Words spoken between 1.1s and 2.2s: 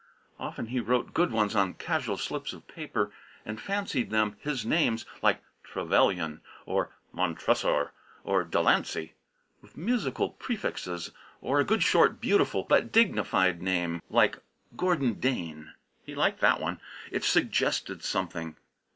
good ones on casual